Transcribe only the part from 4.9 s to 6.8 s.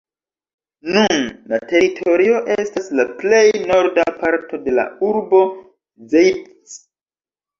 urbo Zeitz.